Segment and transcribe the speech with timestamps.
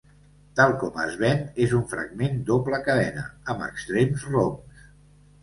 [0.59, 4.83] Tal com es ven és un fragment doble cadena, amb extrems roms.